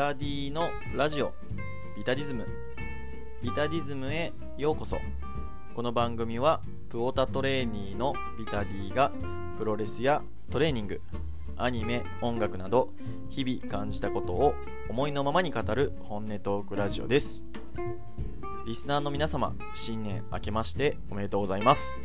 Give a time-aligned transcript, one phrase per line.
[0.00, 1.34] タディのラジオ
[1.94, 2.46] ビタディズム。
[3.42, 4.96] ビタディズムへようこそ。
[5.74, 9.12] この番組はプオタトレーニーのビタディが
[9.58, 11.02] プロレスやトレーニング
[11.58, 12.88] アニメ音楽など
[13.28, 14.54] 日々感じたことを
[14.88, 17.44] 思いのままに語る本音トークラジオです。
[18.64, 21.98] リスナーの皆様新年明けましておめでとうございます。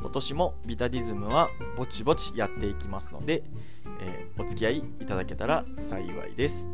[0.00, 3.42] 今年もビタディズムはぼちぼちやっていきますので、
[4.00, 6.70] えーお付き合いいただけたら幸いです。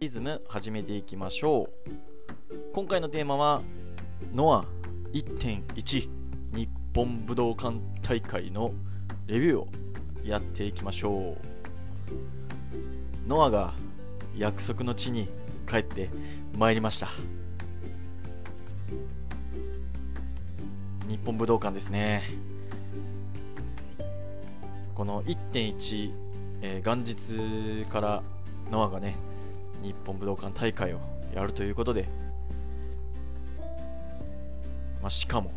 [0.00, 1.92] リズム始めていきましょう。
[2.72, 3.62] 今回のテーマは
[4.34, 4.64] ノア
[5.12, 6.08] 1.1
[6.52, 8.72] 日本武道館大会の
[9.26, 9.68] レビューを
[10.24, 11.57] やっていきましょう。
[13.26, 13.74] ノアが
[14.36, 15.28] 約束の地に
[15.68, 16.10] 帰って
[16.56, 17.08] まいりました。
[21.08, 22.22] 日本武道館ですね。
[24.94, 26.12] この1.1、
[26.62, 28.22] えー元日から
[28.70, 29.16] ノアがね
[29.82, 31.00] 日本武道館大会を
[31.34, 32.08] やるということで、
[35.00, 35.52] まあ、しかも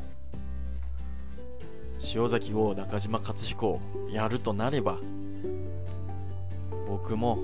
[2.13, 3.79] 塩崎号中島克彦を
[4.11, 4.97] やるとなれば
[7.02, 7.39] 僕も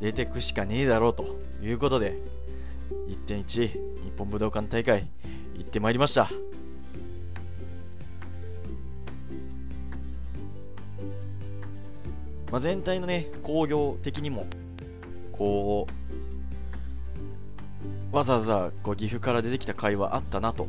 [0.00, 1.24] 出てくしかねえだろうと
[1.60, 2.16] いうことで
[3.26, 3.72] 1.1日
[4.16, 5.08] 本武道館大会
[5.56, 6.30] 行ってまいりました。
[12.50, 14.46] まあ、全体のね興行的にも
[15.32, 15.86] こ
[18.12, 20.66] うわざわざこう岐阜から出てきた会話あったなと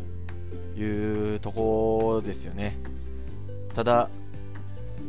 [0.75, 2.77] いうところですよね。
[3.73, 4.09] ただ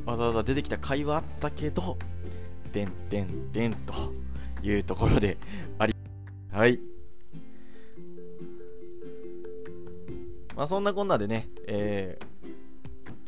[0.06, 1.98] わざわざ出てきた会話あったけど
[2.72, 3.92] てんてんてんと
[4.62, 5.36] いうところで
[5.78, 5.94] あり
[6.50, 6.80] はい。
[10.56, 12.32] まあそんなこんなでね、えー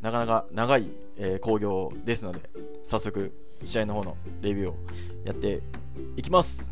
[0.03, 2.41] なかなか長い、えー興行ですので
[2.83, 3.33] 早速
[3.65, 4.77] 試合の方のレビューを
[5.25, 5.63] やって
[6.17, 6.71] いきます。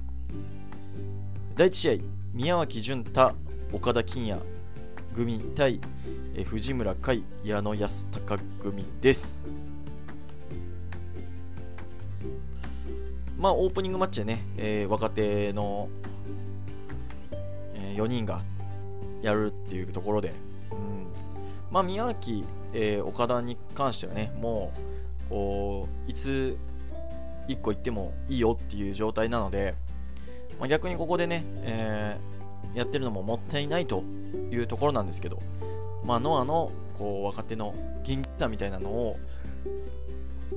[1.57, 1.95] 第1試合
[2.35, 3.33] 宮脇潤太
[3.73, 4.43] 岡田金也
[5.15, 5.81] 組対、
[6.35, 9.41] えー藤村海矢野安隆組です。
[13.43, 15.89] まあオープニングマッチでね、えー若手の、
[17.75, 18.41] え4人が
[19.21, 20.33] やるっていうところで、
[20.71, 21.07] うん、
[21.69, 24.73] まあ宮脇、えー岡田に関してはねも
[25.27, 26.57] うこういつ
[27.49, 29.75] 1個行ってもいいよっていう状態なので、
[30.61, 32.33] まあ、逆にここでね、えー
[32.79, 34.03] やってるのももったいないと
[34.51, 35.43] いうところなんですけど、
[36.05, 39.19] まあ、ノアのこう若手の元気さみたいなのを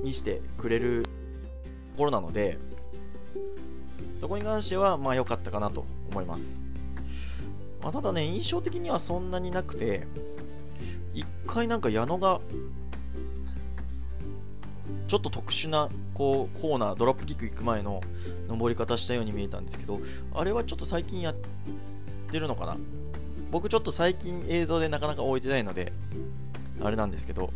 [0.02, 1.10] 見せてくれると
[1.98, 2.58] ころなので
[4.16, 6.60] そこに関してはまあ良かったかなと思います、
[7.82, 10.06] まあ、ただね印象的にはそんなになくて
[11.14, 12.40] 一回なんか矢野が
[15.06, 18.00] ちょっと特殊なこうコーナードロップキック行く前の
[18.48, 20.00] 登り方したように見えたんですけど
[20.34, 21.34] あれはちょっと最近やっ
[22.30, 22.76] てるのかな。
[23.50, 25.92] 僕ちょっと最近映像でなかなか置いてないので
[26.82, 27.52] あれなんですけど。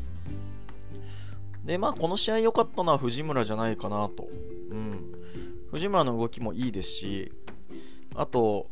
[1.65, 4.28] でまあこの試合良かったのは藤村じゃないかなと。
[4.71, 5.09] うん。
[5.71, 7.33] 藤村の動きもいいですし
[8.15, 8.69] あと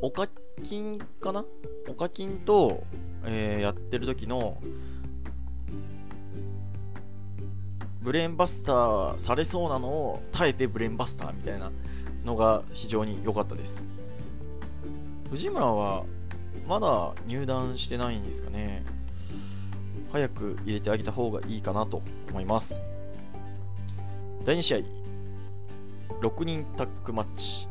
[0.00, 0.28] 岡
[0.62, 1.44] 金かな？
[1.88, 2.84] 岡金と、
[3.24, 4.58] えーやってる時の
[8.00, 11.70] ブレーンバスターされそうなのを耐えてブレーンバスターみたいな
[12.24, 13.86] のが非常に良かったです。
[15.30, 16.04] 藤村は
[16.68, 18.84] まだ入団してないんですかね。
[20.10, 22.80] 早く入れてあげた方がいいかなと思います。
[24.44, 25.01] 第2試合。
[26.20, 27.68] 6人タッグマッチ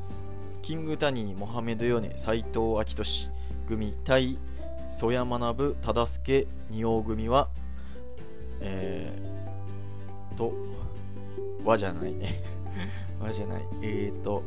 [0.62, 3.30] キングタニー、モハメド・ヨネ、斎藤明俊
[3.68, 4.38] 組対
[4.90, 7.50] 曽谷学、忠助、仁王組は、
[8.60, 10.54] えー、と、
[11.64, 12.44] 和じゃないね。
[13.20, 13.62] 和じゃない。
[13.82, 14.44] えーと、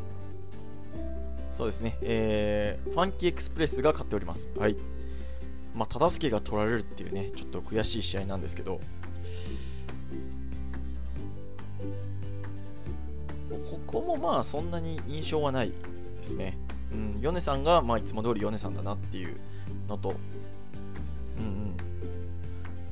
[1.51, 4.51] そうですね、えー、ファンキーエクスプレスが勝っております。
[4.57, 4.77] はい。
[5.75, 8.81] まあ、忠助が取られるっていうね、ちょっと悔しい試合なんですけど、
[13.65, 15.75] ここもまあそんなに印象はないで
[16.23, 16.57] すね。
[16.93, 19.37] うん、ヨネさんが、まあ、いつも通りヨネさんだなっていう
[19.89, 20.15] のと、
[21.39, 21.77] うんうん、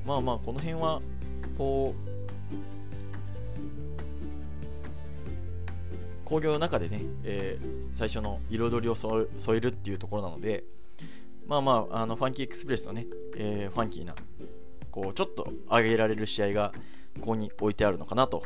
[0.05, 1.01] まあまあこの辺は
[1.57, 2.13] こう
[6.25, 10.65] 工業の中でね、えー最初の彩りを添え添えるっていうところなので
[11.47, 14.15] まあまああのファンキーエクスプレスのね、えーファンキーな
[14.91, 16.73] こうちょっと上げられる試合が
[17.21, 18.43] ここに置いてあるのかなと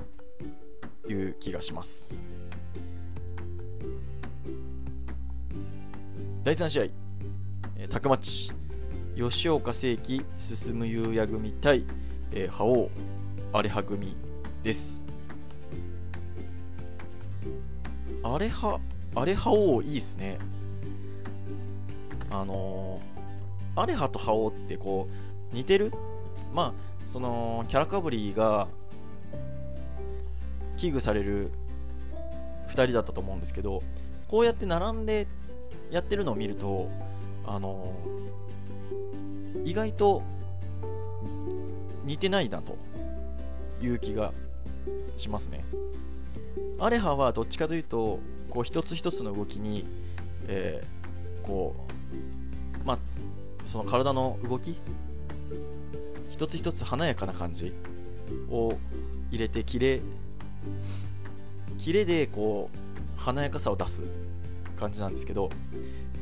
[1.09, 2.13] いう気がします。
[6.45, 6.85] 第3試合。
[7.77, 8.53] えー、タクマッチ。
[9.17, 11.85] 吉岡聖輝進む優也組対、
[12.33, 12.91] えー、覇王
[13.55, 14.15] アレハ組
[14.63, 15.03] です。
[18.23, 18.79] アレハ
[19.15, 20.39] アレハ王いいっすね。
[22.31, 25.09] あのー、アレハと覇王ってこ
[25.51, 25.91] う似てる？
[26.53, 26.75] まあ
[27.07, 28.69] そのキャラかぶりが
[30.77, 31.51] 危惧される
[32.69, 33.83] 2人だったと思うんですけど
[34.29, 35.27] こうやって並んで
[35.91, 36.91] やってるのを見ると
[37.47, 37.95] あの
[39.65, 40.23] 意外と
[42.05, 42.77] 似てないなと
[43.81, 44.33] いう気が
[45.17, 45.65] しますね。
[46.79, 48.21] アレハはどっちかというと
[48.51, 49.87] こう一つ一つの動きに、
[50.47, 51.75] えー、こ
[52.85, 52.99] うまあ
[53.65, 54.77] その体の動き
[56.31, 57.73] 一つ一つ華やかな感じ
[58.51, 58.77] を
[59.31, 60.01] 入れてキレ
[61.79, 64.03] キレでこう華やかさを出す
[64.77, 65.51] 感じなんですけど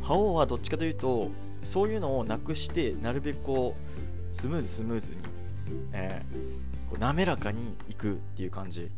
[0.02, 1.30] 覇王はどっちかというと
[1.62, 5.18] そういうのをなくしてなるべくこうスムーズスムーズに、
[5.92, 8.90] えー、こう滑らかにいくっていう感じ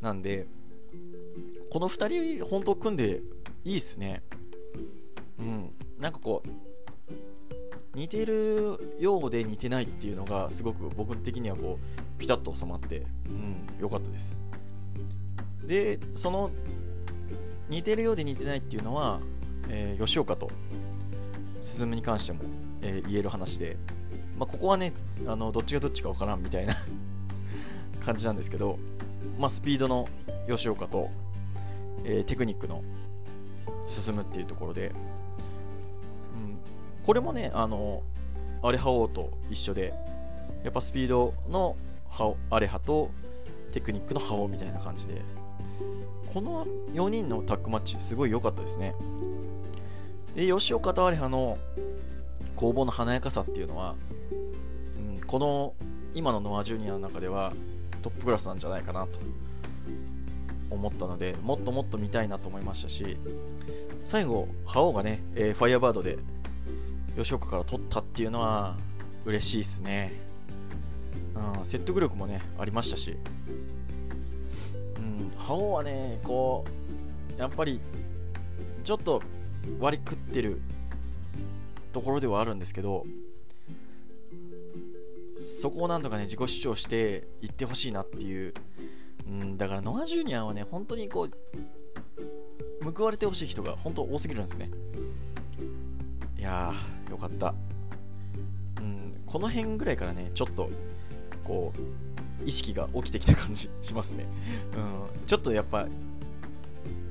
[0.00, 0.46] なんで
[1.70, 3.20] この2人本当組んで
[3.64, 4.22] いいっすね。
[5.38, 5.70] うん。
[5.98, 6.48] なんかこう
[7.94, 14.40] 似てるようで似てないっていうのがすごく僕的にはこうピタッと収まってうん良かったです。
[15.66, 16.50] でその
[17.68, 19.20] 似てるようで似てないっていうのは、
[19.68, 20.50] えー、吉岡と
[21.60, 22.40] 進に関しても、
[22.82, 23.76] えー、言える話で、
[24.38, 24.92] まあ、ここはね
[25.26, 26.74] あのどっちがどっちかわからんみたいな
[28.04, 28.78] 感じなんですけど、
[29.38, 30.08] まあ、スピードの
[30.48, 31.10] 吉岡と、
[32.04, 32.82] えー、テクニックの
[33.86, 36.58] 進むっていうところで、うん、
[37.04, 38.02] これもねあの
[38.62, 39.94] アレハ王と一緒で
[40.64, 41.76] やっぱスピードの
[42.50, 43.10] アレハと
[43.72, 45.22] テクニックのハオみたいな感じで。
[46.32, 48.94] この4人のタッグマッチすごい良かったですね。
[50.34, 51.58] で吉岡とアレハの
[52.56, 53.96] 攻防の華やかさっていうのは、
[54.96, 55.74] うん、この
[56.14, 57.52] 今のノアジュニアの中では
[58.00, 59.18] トップクラスなんじゃないかなと。
[60.70, 63.18] 思ったのでもっともっと見たいなと思いましたし
[64.02, 66.16] 最後覇王がね、えー、ファイヤーバードで
[67.14, 68.76] 吉岡から取ったっていうのは
[69.26, 70.14] 嬉しいですね、
[71.34, 73.16] うん、説得力もねありましたし。
[74.96, 76.64] うん覇王はねこ
[77.36, 77.80] うやっぱり
[78.84, 79.22] ちょっと
[79.80, 80.60] 割り食ってる
[81.92, 83.04] ところではあるんですけど
[85.36, 88.54] そこをなんとかね自己主張していってほしいなっていう、
[89.26, 94.70] うん、だからノア・ジュニアはね本当にこう報われてほしい人が本当多すぎるんですね。
[96.38, 97.54] いやーよかった、
[98.78, 100.70] うん、この辺ぐらいからねちょっと
[101.44, 104.26] こう意識が起きてきた感じしますね。
[104.76, 105.86] うん、ちょっとやっぱ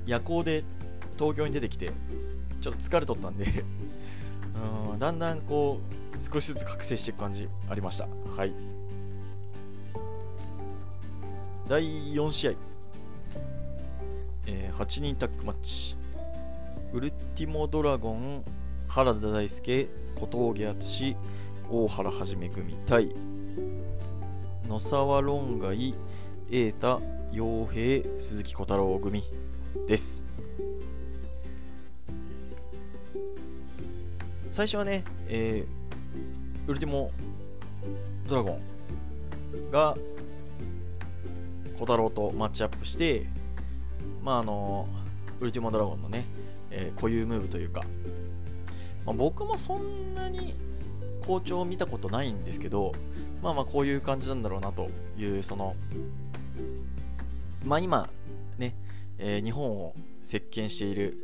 [0.05, 0.63] 夜行で
[1.17, 1.91] 東京に出てきて
[2.59, 3.63] ちょっと疲れとったんで
[4.91, 5.79] うん、だんだんこ
[6.17, 8.07] う少しずつ覚醒していく感じありました。
[8.35, 8.53] はい。
[11.67, 11.83] 第
[12.13, 12.51] 4試合、
[14.45, 15.95] えー、8人タッグマッチ。
[16.93, 18.43] ウルティモドラゴン、
[18.89, 21.15] 原田大輔、小峠敦、
[21.69, 23.09] 大原はじめ組対
[24.71, 25.93] 野沢論外
[26.49, 27.01] 瑛太
[27.33, 29.21] 陽平鈴木小太郎組
[29.85, 30.23] です。
[34.49, 37.11] 最初はね、えー、ウルティモ
[38.25, 39.97] ドラゴンが
[41.73, 43.27] 小太郎とマッチアップして
[44.23, 44.87] まああの
[45.41, 46.23] ウルティモドラゴンのね、
[46.69, 47.83] えー、固有ムーブというか、
[49.05, 50.55] まあ、僕もそんなに
[51.25, 52.93] 好調を見たことないんですけど
[53.41, 55.75] まあまあこういう感じなんだろうなというその
[57.65, 58.09] まあ今
[58.57, 58.75] ね、
[59.17, 59.93] えー、日本を
[60.23, 61.17] 席巻している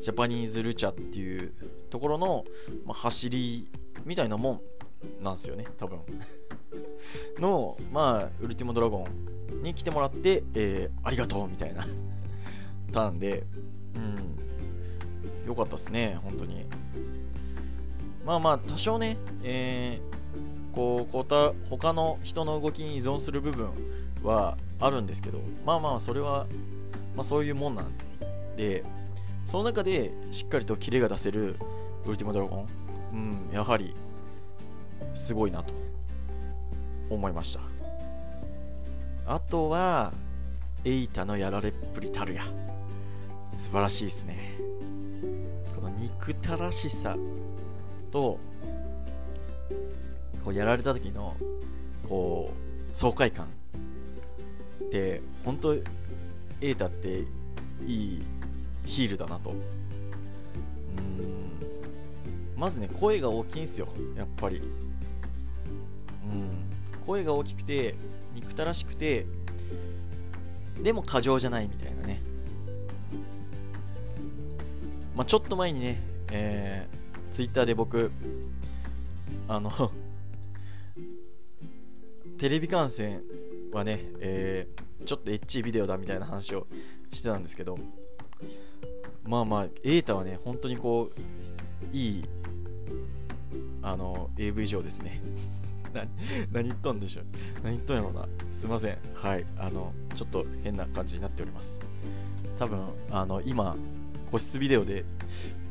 [0.00, 1.52] ジャパニーズルチャっていう
[1.90, 2.44] ところの、
[2.84, 3.68] まあ、走り
[4.04, 4.62] みたいなも
[5.20, 6.00] んなんですよね多分。
[7.38, 9.06] のまあウルティモドラゴ
[9.60, 11.84] ンに来てもらって、えー、ありがとうみたいな
[12.92, 13.44] ターンで
[13.94, 15.48] うん。
[15.48, 16.66] よかったっすね本当に。
[18.24, 20.17] まあまあ多少ね、えー、
[20.78, 23.68] こうこた他の人の動きに依存する部分
[24.22, 26.46] はあるんですけどまあまあそれは、
[27.16, 27.92] まあ、そういうもんなん
[28.56, 28.84] で
[29.44, 31.56] その中でしっかりとキレが出せる
[32.06, 32.68] ウルティマドラゴン、
[33.12, 33.92] うん、やはり
[35.14, 35.74] すごいなと
[37.10, 37.60] 思いました。
[39.26, 40.12] あとは
[40.84, 42.44] エイタのやられっぷりたるや
[43.48, 44.54] 素晴らしいですね。
[45.74, 47.16] この憎たらしさ
[48.12, 48.38] と
[50.48, 51.36] こうやられた時の
[52.08, 53.48] こう爽快感
[54.82, 57.24] って本当エータって
[57.86, 58.22] いい
[58.86, 59.50] ヒールだなと。
[59.50, 59.58] うん。
[62.56, 63.88] まずね声が大きいんですよ。
[64.16, 64.56] やっぱり。
[64.56, 64.60] う
[66.34, 66.50] ん。
[67.06, 67.94] 声が大きくて
[68.34, 69.26] 憎たらしくて
[70.82, 72.22] でも過剰じゃないみたいなね。
[75.14, 76.00] まあちょっと前にね
[76.30, 78.10] えー、ツイッターで僕
[79.46, 79.92] あの
[82.38, 83.22] テレビ観戦
[83.72, 86.68] はね、えー、ちょっとエッチビデオだみたいな話を
[87.10, 87.76] してたんですけど
[89.24, 92.24] まあまあ瑛太はね本当にこういい
[93.82, 95.20] あの AV 上ですね。
[95.92, 96.08] 何
[96.52, 97.24] 何言っとんでしょう。
[97.62, 98.28] 何言っとんやろうな。
[98.52, 98.98] すいません。
[99.14, 99.46] はい。
[99.56, 101.80] あのちょっと変な感じになっております。
[102.58, 103.76] 多分あの今
[104.30, 105.04] 個室ビデオで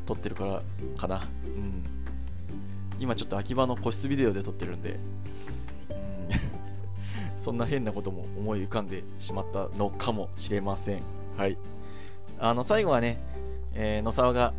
[0.06, 0.62] 撮ってるから
[0.96, 1.28] かな。
[1.56, 1.84] うん。
[2.98, 4.98] 今ちょっと秋葉の個室ビデオで撮ってるんで、
[7.38, 11.02] そんな変なことも思い浮かんでしまったのかもしれません。
[11.36, 11.56] はい。
[12.38, 13.18] あの最後はね、
[13.74, 14.52] えー、野沢が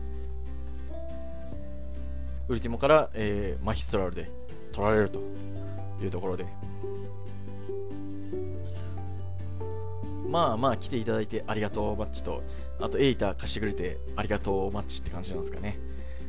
[2.47, 4.31] ウルティモから、えー、マヒストラルで
[4.71, 5.19] 取られると
[6.01, 6.45] いうところで。
[10.27, 12.43] まあまあ来ていただいてありがとうマッチと
[12.79, 15.79] あとエイター貸してくれてありがとうマッチって感じなんですかね。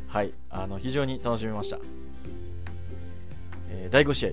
[0.08, 0.32] はい。
[0.48, 1.78] あの非常に楽しめました、
[3.68, 4.30] えー、第5試合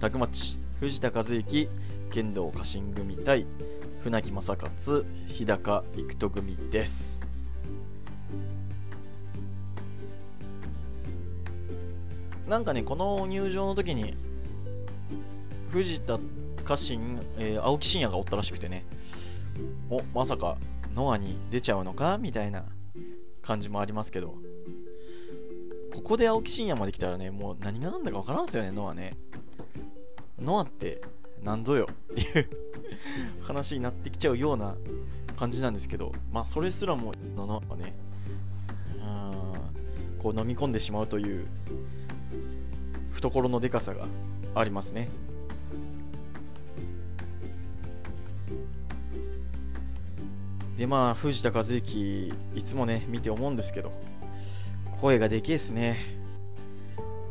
[0.00, 1.68] タグマッチ藤田和幸
[2.12, 3.46] 剣道家臣組対
[4.00, 7.20] 船木正勝日高陸斗組です。
[12.46, 14.16] なんかねこの入場の時に
[15.70, 16.20] 藤田
[16.64, 18.86] 家臣、えー、青木真也がおったらしくてね
[19.90, 20.58] おまさか
[20.94, 22.18] ノアに出ちゃうのか？
[22.18, 22.64] みたいな
[23.42, 24.36] 感じもありますけど
[25.92, 29.16] ここで青木真也まで来たらねもう何が何だか分からんすよねノアね。
[30.40, 31.00] ノアって
[31.42, 32.48] 何ぞよっていう
[33.42, 34.76] 話になってきちゃうような
[35.36, 37.94] 感じなんですけどまあそれすらもノアはね。
[40.18, 41.46] こう飲み込んでしまうという
[43.12, 44.06] 懐のでかさが
[44.54, 45.08] ありますね。
[50.76, 53.92] でまあ藤田和幸いつもね見て思うんですけど
[55.00, 55.96] 声がでけえっすね。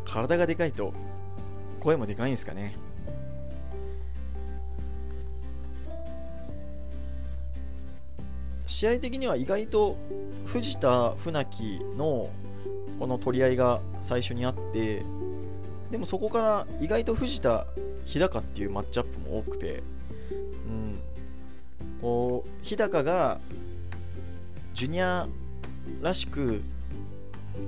[0.06, 0.94] 体がでかいと
[1.82, 2.76] 声もでかいんですかね。
[8.68, 9.98] 試合的には意外と
[10.46, 12.30] 藤田船木の
[13.00, 15.04] この取り合いが最初にあって
[15.90, 17.66] でもそこから意外と藤田
[18.06, 19.84] 日高っていうマッチアップも多くて
[20.68, 21.00] うん。
[22.02, 23.40] こう日高が
[24.74, 25.28] ジュニア
[26.02, 26.62] らしく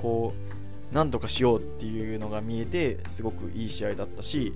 [0.02, 4.54] こう何とかしようっていうのが見えてすごくいい試合だったし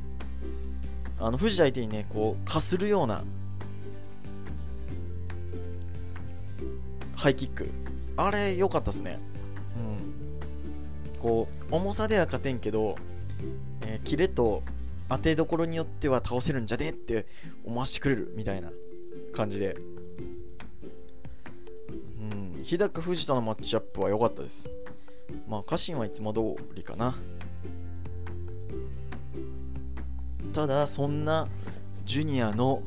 [1.20, 3.24] あの藤田相手にねこうかするような
[7.16, 7.70] ハイキック。
[8.18, 9.20] あれ良かったっすね。
[9.76, 11.20] うん。
[11.20, 12.96] こう重さでは勝てんけど、
[13.82, 14.64] えー、キレと
[15.10, 17.26] 当てどころによっては倒せるんじゃねって
[17.66, 18.72] 思わせてくれるみたいな
[19.34, 19.78] 感じで。
[22.20, 22.64] うん。
[22.64, 24.72] 日高藤田のマッチアップは良かったです。
[25.48, 27.16] まあ家臣はいつも通りかな。
[30.54, 31.48] ただそんな
[32.06, 32.84] ジュニアの、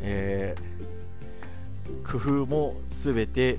[0.00, 0.87] えー、
[2.04, 3.58] 工夫も全て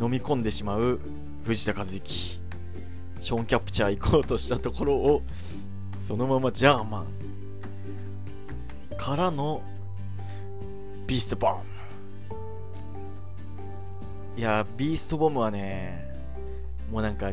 [0.00, 1.00] 飲み込んでしまう
[1.44, 2.40] 藤田和幸
[3.20, 5.22] ショーンキャプチャー行こうとしたところを
[5.98, 7.06] そのままジャーマン
[8.96, 9.62] からの
[11.06, 11.62] ビーストボム。
[14.36, 16.10] いやビーストボムはね
[16.90, 17.32] もうなんか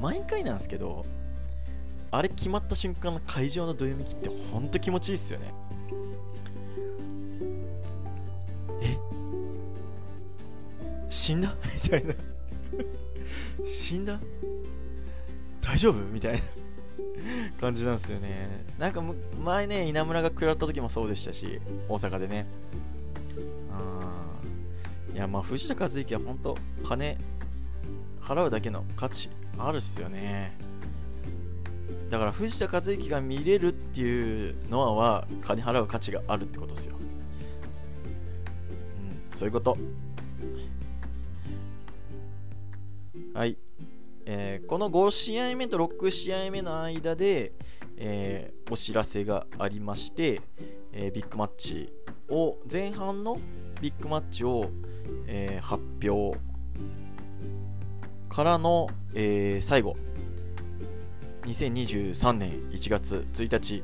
[0.00, 1.06] 毎回なんですけど
[2.10, 5.52] あれ決まった瞬間の会場のどよめきってほんと気持ちいいっすよね。
[8.82, 8.98] え？
[11.08, 11.54] 死んだ？
[11.84, 12.14] みたいな
[13.64, 14.20] 死んだ？
[15.60, 15.94] 大丈夫？
[16.12, 16.40] みたいな
[17.60, 18.64] 感じなんですよね。
[18.78, 19.02] なんか
[19.42, 22.46] 前ね、稲村が食らった時もそうでしたし、大阪でね。
[25.12, 27.18] いや、まあ、藤田和之は本当、金
[28.20, 30.56] 払うだけの価値あるっすよね。
[32.08, 36.96] だから藤田和之が見れるっていうのは金払う価値があるってことですよ。
[39.30, 39.76] そういうこと。
[43.34, 43.56] はい。
[44.26, 47.52] えー、この5試合目と6試合目の間で、
[47.96, 50.40] えー、お知らせがありまして、
[50.92, 51.92] えー、ビッグマッチ
[52.28, 53.38] を前半の
[53.80, 54.70] ビッグマッチを、
[55.26, 56.38] え発表
[58.28, 59.96] からの、え最後
[61.42, 63.82] 2023年1月1日、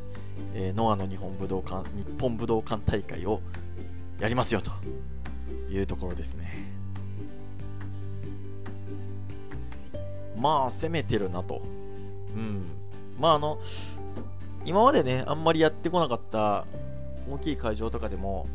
[0.55, 3.41] えノアの日本武道館日本武道館大会を
[4.21, 4.71] やりますよと
[5.79, 6.77] いうところですね
[10.37, 11.63] まあ攻めてるなと。
[12.35, 12.67] うん。
[13.19, 13.59] まああの、
[14.65, 16.67] 今までね、あんまりやってこなかった
[17.31, 18.47] 大きい会場とかでも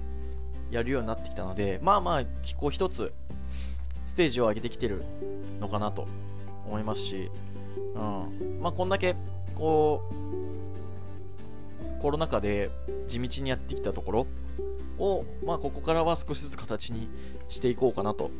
[0.70, 2.24] やるようになってきたので、まあまあ、
[2.58, 3.14] こう一つ、
[4.06, 5.04] ステージを上げてきてる
[5.60, 6.08] のかなと
[6.68, 7.32] 思いますし、
[7.96, 8.60] うん。
[8.62, 9.16] まあこんだけ、
[9.56, 10.14] こう、
[12.02, 12.72] コロナ禍で
[13.08, 14.28] 地道にやってきたところ
[14.98, 17.08] を、まあここからは少しずつ形に
[17.48, 18.32] していこうかなと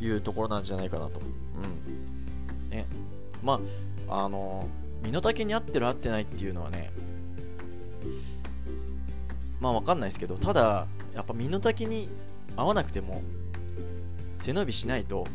[0.00, 1.20] いうところなんじゃないかなと。
[1.20, 2.70] うん。
[2.70, 2.86] ね。
[3.44, 3.60] ま
[4.08, 4.68] あ、あの
[5.04, 6.90] 身の丈に合ってる合ってないっていうのはね、
[9.60, 12.10] まあわかんないですけど、ただ、やっぱ身の丈に
[12.56, 13.22] 合わなくても、
[14.34, 15.28] 背伸びしないと、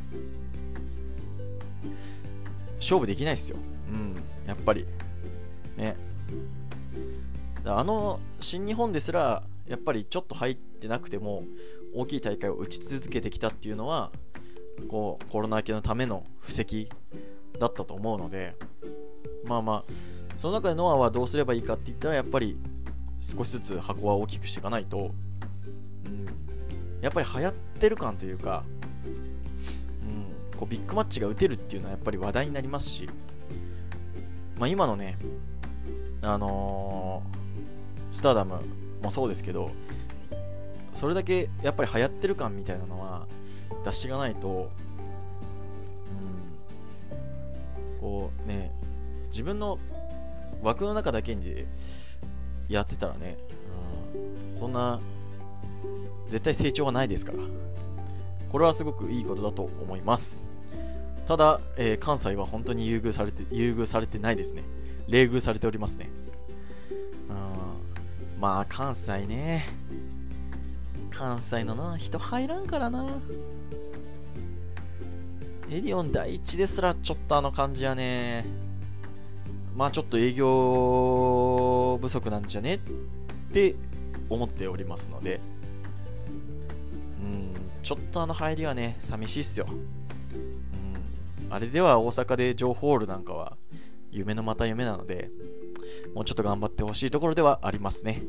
[2.79, 3.57] 勝負できないっすよ。
[3.89, 4.85] うん、やっぱり。
[5.77, 5.95] ね。
[7.65, 11.43] あの新日本ですら、やっぱりちょっと入ってなくても、
[11.95, 14.11] 大きい大会を打ち続けてきたっていうのは、
[14.87, 16.89] こうコロナ明けのための布石
[17.59, 18.55] だったと思うので、
[19.45, 19.83] まあまあ、
[20.35, 22.57] その中でノアはどうすればいいかって言ったら、やっぱり
[23.21, 25.11] 少しずつ箱は大きくしていかないと、
[26.05, 26.25] うん、
[27.01, 28.63] やっぱり流行ってる感というか、
[30.03, 33.09] うん、こうビッグマッチが打てるっていうのはやっぱり話題になりますし、
[34.59, 35.17] まあ、今のね、
[36.21, 37.44] あのー、
[38.15, 38.61] スターダム
[39.01, 39.71] もそうですけど、
[40.93, 43.27] それだけやっぱり流行ってる感みたいなのは
[43.83, 44.71] 出していかないと、
[47.91, 48.71] うん、こうね、
[49.27, 49.79] 自分の
[50.63, 51.65] 枠の中だけに
[52.69, 53.35] やってたらね、
[54.47, 55.01] うん、そんな
[56.29, 57.39] 絶対成長はないですから。
[58.49, 60.41] これはすごくいいことだと思います。
[61.25, 64.63] ただ、えー、関西は本当に優遇されて優遇されてないですね。
[65.09, 66.09] 冷遇されておりますね。
[68.39, 69.65] まあ関西ね。
[71.09, 73.05] 関西のな人入らんからな。
[75.69, 78.45] エディオン第一ですらちょっとあの感じはね。
[79.75, 82.79] まあちょっと営業不足なんじゃねっ
[83.51, 83.75] て
[84.29, 85.39] 思っておりますので、
[87.19, 89.67] うん、ちょっとあの入りはね、寂しいっすよ。
[89.69, 93.57] うん、あれでは大阪でジョーホールなんかは
[94.11, 95.29] 夢のまた夢なので、
[96.13, 98.23] もうちょっと頑張ってほしいところではありますね。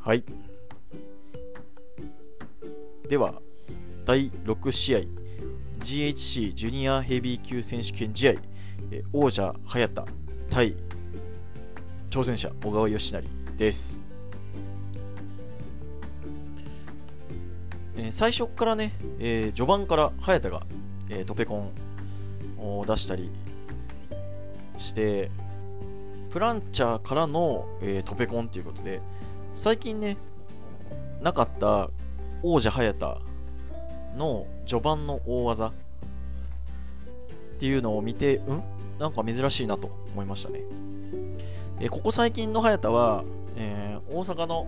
[0.00, 0.24] はい。
[3.08, 3.40] では、
[4.04, 5.00] 第6試合、
[5.80, 8.32] GHC ジュニアヘビー級選手権試合、
[8.90, 10.04] え王者早田
[10.48, 10.74] 対
[12.10, 13.24] 挑戦者小川義成
[13.56, 14.00] です、
[17.96, 20.66] えー、最初からね、えー、序盤から早田が、
[21.08, 23.30] えー、トペコンを出したり
[24.76, 25.30] して
[26.36, 29.00] プランチャーからの、えー、トペコンということで
[29.54, 30.18] 最近ね
[31.22, 31.88] なかった
[32.42, 33.16] 王者早田
[34.18, 35.72] の序盤の大技っ
[37.58, 38.62] ていうのを見て、うん？
[38.98, 40.60] なんか珍しいなと思いましたね。
[41.80, 43.24] えここ最近の早田は、
[43.56, 44.66] えー、大阪の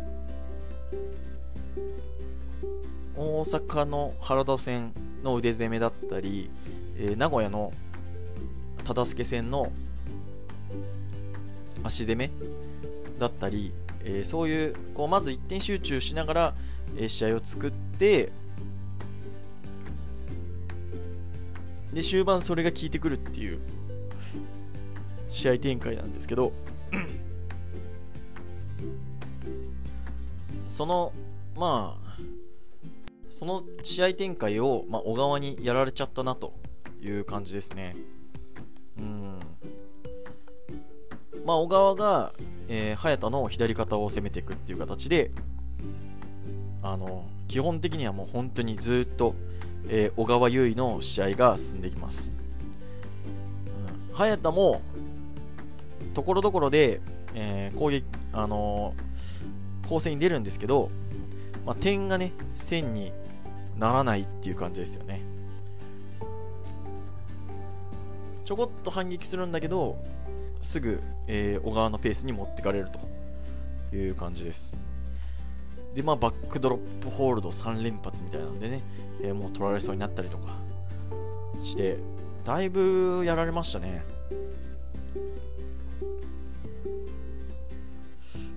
[3.15, 6.51] 大阪の原田戦の腕攻めだったり、
[6.97, 7.75] えー、名古屋の
[8.85, 9.71] 忠助戦の
[11.85, 12.31] 足攻め
[13.19, 13.73] だったり、
[14.05, 16.55] えー、そういうこうまず一点集中しながら、
[16.97, 18.33] えー、試合を作って
[21.93, 23.61] で終盤それが効いてくるっていう
[25.29, 26.53] 試合展開なんですけど
[30.69, 31.13] その
[31.57, 32.09] まあ
[33.31, 36.55] その試合展開を、まあ、小川にやられちゃったなと
[37.01, 37.95] いう感じですね。
[41.49, 42.33] まあ小川が、
[42.69, 45.31] えー、早田の左肩を攻めていくっていう形で
[46.83, 49.35] あの基本的にはもう本当にずっと、
[49.89, 52.35] えー、小川優衣の試合が進んでいきます、
[54.11, 54.83] うん、早田も
[56.13, 57.01] ところどころで、
[57.35, 60.91] えー、攻撃、あのー、攻勢に出るんですけど、
[61.65, 63.11] まあ、点がね、線に
[63.79, 65.23] ならないっていう感じですよね。
[68.45, 69.97] ちょこっと反撃するんだけど、
[70.61, 72.89] すぐ、えー、小川のペースに持ってかれる
[73.91, 74.77] という感じです。
[75.95, 78.83] で、まあ、バックドロップホールド3連発みたいなのでね、
[79.23, 80.57] えー、もう取られそうになったりとか
[81.63, 81.99] して、
[82.45, 84.03] だいぶやられましたね。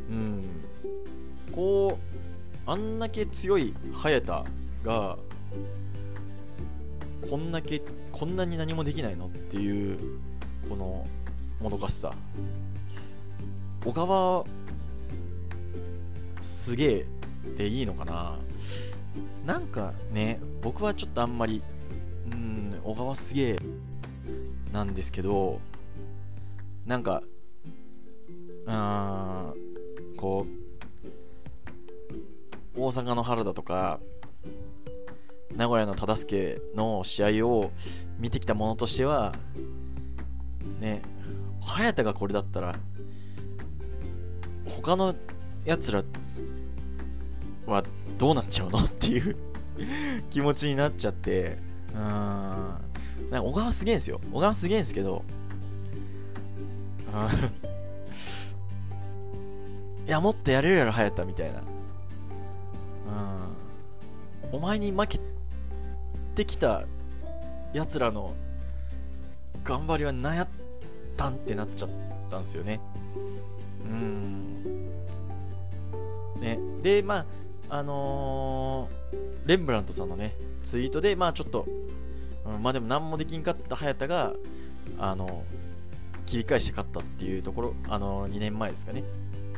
[0.10, 0.44] うん
[1.52, 4.46] こうあんだけ強い早田
[4.84, 5.18] が
[7.30, 9.98] こんだけこんなに何もできないのっていう
[10.70, 11.08] この
[11.62, 12.14] もどかしさ。
[13.86, 14.46] 小川
[16.42, 17.06] すげえ
[17.58, 18.40] でいいのかな。
[19.46, 21.62] なんかね僕はちょっとあんまり
[22.32, 23.60] うん小川すげえ
[24.72, 25.60] なんですけど
[26.86, 27.24] なんか
[28.68, 30.46] あーこ
[32.76, 34.00] う大阪の原田とか
[35.56, 37.72] 名古屋の忠相の試合を
[38.20, 39.36] 見てきたものとしては
[40.80, 41.02] ね
[41.62, 42.76] 早田がこれだったら
[44.68, 45.16] 他の
[45.66, 46.04] やつら
[47.66, 47.84] は
[48.18, 48.80] どうなっちゃうの？
[48.80, 49.36] っていう
[50.30, 51.58] 気持ちになっちゃって。
[51.94, 52.00] うん。
[52.00, 54.20] なんか小川すげえんすよ。
[54.32, 55.24] 小川すげえんすけど。
[60.08, 61.60] いやもっとやれるやろ早田みたいな。
[61.60, 61.66] うん。
[64.52, 65.20] お前に負け
[66.36, 66.84] てきた
[67.74, 68.34] やつらの
[69.64, 70.48] 頑張りは何やっ
[71.18, 71.90] たんってなっちゃっ
[72.30, 72.80] たんですよね。
[73.86, 74.90] うん。
[76.40, 76.60] ね。
[76.82, 77.26] でまあ
[77.70, 81.66] あのー、レンブラントさんのねツイートでまあちょっと、
[82.46, 84.34] うん、まあでも何もできんかった早田が
[84.98, 85.44] あの
[86.26, 89.04] 切り返して勝ったっていうところあの2年前ですかね。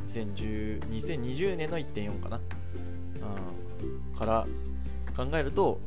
[0.06, 2.40] 2010 2020年の1.4かな、
[4.12, 4.46] うん、から
[5.16, 5.80] 考えると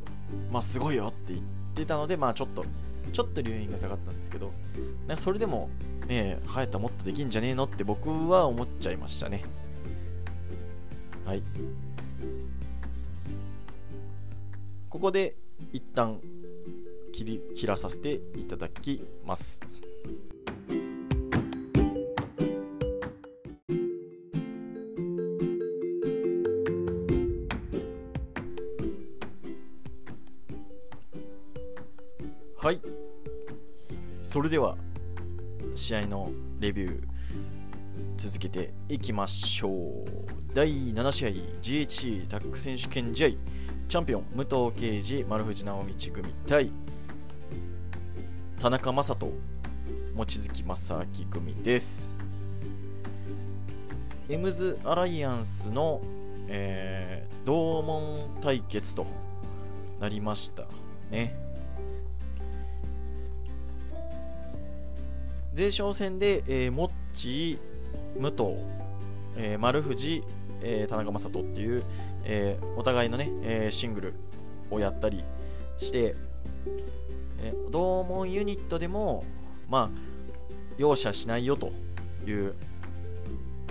[0.51, 1.41] まあすごいよって言っ
[1.75, 2.65] てたのでまあちょっと
[3.11, 4.51] ちょっと留飲が下がったんですけど
[5.15, 5.69] それでも
[6.07, 9.43] ね早田もっとできんじゃねえのって僕は思っちゃいましたね。
[11.25, 11.43] はい。
[14.89, 15.35] ここで
[15.73, 16.21] 一旦
[17.11, 19.61] 切り切らさせていただきます。
[34.29, 34.75] それでは
[35.73, 37.01] 試合のレビュー
[38.17, 39.73] 続けていきましょう。
[40.53, 41.29] 第7試合
[41.61, 43.29] GHC タッグ選手権試合
[43.87, 46.69] チャンピオン武藤敬司丸藤直道組対
[48.59, 49.33] 田中将人
[50.15, 52.17] 望月正明組です。
[54.27, 56.01] エムズアライアンスの、
[56.49, 59.07] えー、同門対決と
[60.01, 60.65] なりました
[61.09, 61.46] ね。
[65.57, 68.63] 前哨戦で、えー、モッチー、武藤、
[69.35, 70.23] えー、丸藤、
[70.61, 71.83] えー、田中将人っていう、
[72.25, 74.13] えー、お互いのね、えー、シングル
[74.69, 75.23] をやったり
[75.79, 76.15] して、
[77.39, 79.25] えー、同門ユニットでも、
[79.67, 79.99] まあ、
[80.77, 81.71] 容赦しないよと
[82.27, 82.53] いう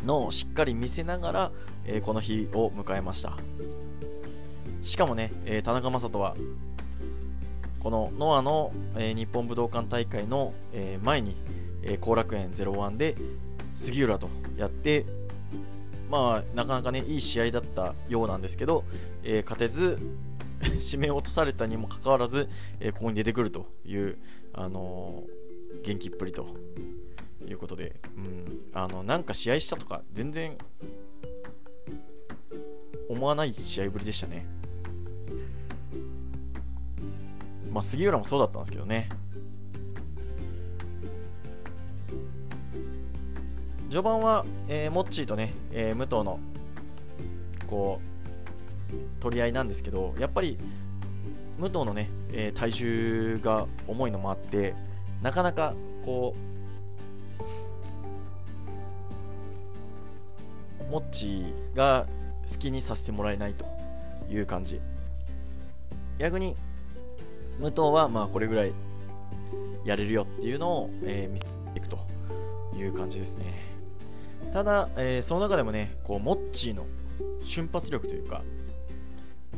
[0.04, 1.52] のをしっかり見せながら、
[1.84, 3.36] えー、この日を迎えました。
[4.82, 6.34] しかもね、えー、田中将人は
[7.78, 11.36] このノアの、えー、日本武道館大会の、え、前に
[11.86, 13.16] え後楽園01で
[13.74, 15.06] 杉浦とやって、
[16.10, 18.84] まあ、なかなかね、いい試合だったようなんですけど、
[19.22, 19.98] えー、勝てず、
[20.60, 22.48] 締め落とされたにもかかわらず、
[22.80, 24.18] えー、ここに出てくるという、
[24.52, 26.56] あのー、元気っぷりと
[27.46, 30.56] いうことで、うん、あの、なんか試合したとか、全然
[33.08, 34.46] 思わない試合ぶりでしたね。
[37.70, 39.08] まあ、杉浦もそうだったんですけどね。
[43.88, 46.40] 序盤は、えー、モッチーとね、えー、武藤の
[47.66, 50.58] こう取り合いなんですけどやっぱり
[51.58, 54.74] 武藤のね、えー、体重が重いのもあって
[55.22, 56.56] なかなかこう
[60.90, 62.06] モッチーが
[62.50, 63.66] 好きにさせてもらえないと
[64.30, 64.80] いう感じ。
[66.18, 66.56] 逆に
[67.58, 68.72] 武藤はまあこれぐらい
[69.84, 71.98] やれるよっていうのを、えー、見せていくと
[72.76, 73.75] いう感じですね。
[74.52, 76.86] ただ、えー、その中でもね、こう、モッチーの
[77.44, 78.42] 瞬発力というか、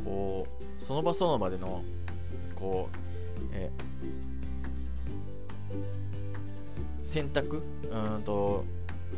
[0.03, 1.83] こう、その場その場での、
[2.55, 2.97] こう、
[3.53, 8.65] えー、選択うんと、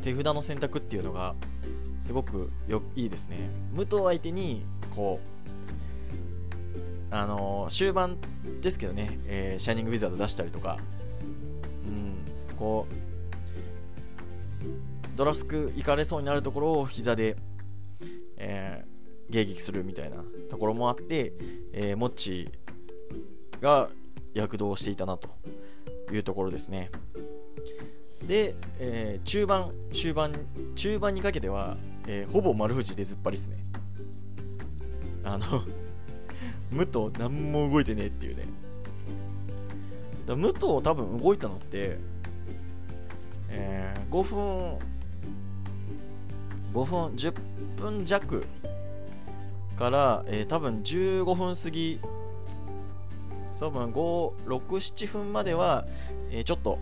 [0.02, 1.36] 手札の選択っていうのが、
[2.00, 3.50] すごくよいいですね。
[3.74, 4.64] 武藤相手に、
[4.96, 5.20] こ
[7.12, 8.18] う、あのー、終盤
[8.62, 10.80] ですけどね、えー、シャイニングウィザード出したりとか、
[11.86, 12.94] うん、こう、
[15.22, 17.38] ドラスク行かれそうになるところを膝で、
[18.38, 21.34] えー、迎撃するみたいなところもあって、
[21.74, 22.50] えー、モッチ
[23.62, 23.92] が
[24.34, 25.30] 躍動していたなと
[26.12, 26.90] いうところですね。
[28.28, 30.34] で、えー、中盤、終盤、
[30.74, 33.58] 中盤にかけては、えー、ほぼ丸藤出ずっぱりっすね。
[35.24, 35.46] あの
[36.74, 38.48] 武藤何も動いてねえっていうね。
[40.26, 42.00] だ武藤多分動いたのって、
[43.50, 44.91] えー、5分
[46.74, 47.34] 5分10
[47.78, 48.46] 分弱
[49.78, 52.00] から、えー、多分15分過ぎ
[53.60, 55.86] 多分567分までは、
[56.32, 56.80] えー、ちょっと、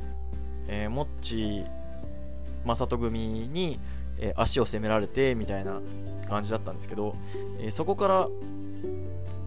[0.68, 1.66] えー、モッチ
[2.66, 3.80] 正人組に、
[4.20, 5.82] えー、足を攻められてみたいな
[6.30, 7.16] 感じだったんですけど、
[7.60, 8.28] えー、そこから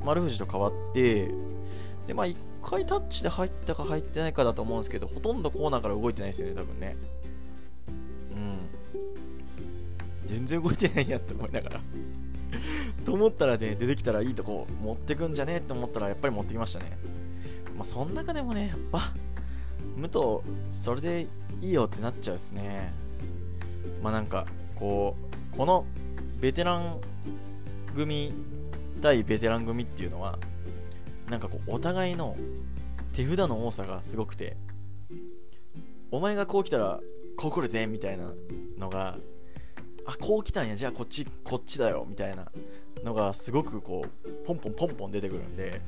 [0.04, 1.30] 丸藤と変わって
[2.06, 6.96] でまあ1回タッチで入ったか入ってないかだと思うんですけどほとんどコーナーから動いてないですよね多分ね。
[10.32, 11.80] 全然動いてないやって思いながら。
[13.04, 16.96] と思ったらね出てきたらいいとこ持ってくんじゃねえって思ったらやっぱり持ってきましたね。
[17.76, 19.12] まあその中でもねやっぱ
[19.96, 20.12] 武藤
[20.66, 21.26] それで
[21.60, 22.92] いいよってなっちゃうですね。
[24.02, 25.16] まあなんかこ
[25.52, 25.84] うこの
[26.40, 26.98] ベテラン
[27.94, 28.32] 組
[29.02, 30.38] 対ベテラン組っていうのは
[31.28, 32.36] なんかこうお互いの
[33.12, 34.56] 手札の多さがすごくて
[36.10, 37.00] お前がこう来たら
[37.36, 38.32] こう来るぜみたいな
[38.78, 39.18] のが
[40.06, 40.76] あこう来たんや。
[40.76, 42.06] じゃあこっちこっちだよ。
[42.08, 42.50] みたいな。
[43.04, 45.80] のがすごくこうポンポンポンポン出てくるんで。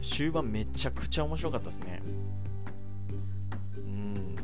[0.00, 2.02] 終盤めちゃくちゃ面白かったですね。
[3.76, 4.36] うん。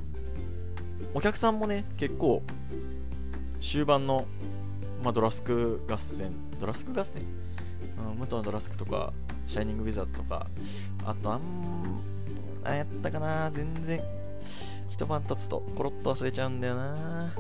[1.15, 2.43] お客さんもね結構
[3.59, 4.27] 終盤の、
[5.03, 6.33] まあ、ドラスク合戦。
[6.61, 7.23] ドラスク合戦、
[7.99, 9.13] うん、武藤のドラスクとか
[9.47, 10.47] シャイニングウィザードとか。
[11.05, 12.03] あとあん
[12.65, 13.51] あやったかな。
[13.53, 14.03] 全然
[14.89, 17.35] 一晩経つとコロッと忘れちゃうんだよな。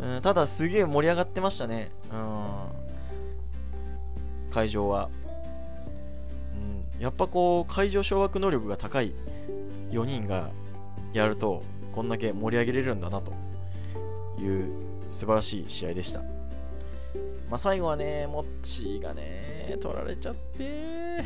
[0.00, 1.90] うん、ただすげえ盛り上がってましたね。
[2.12, 2.54] うん。
[4.50, 5.08] 会場は。
[6.96, 9.12] うん、やっぱこう、会場掌握能力が高い
[9.90, 10.50] 4人が
[11.12, 13.32] やると、こんだけ盛り上げれるんだなと
[14.40, 14.72] いう
[15.12, 16.20] 素晴らしい試合でした。
[17.48, 21.24] まあ、最後はね、モッチーがね、取られちゃって、